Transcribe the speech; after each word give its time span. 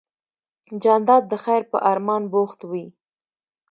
جانداد 0.83 1.23
د 1.31 1.33
خیر 1.43 1.61
په 1.71 1.77
ارمان 1.91 2.23
بوخت 2.33 2.59
وي. 2.69 2.85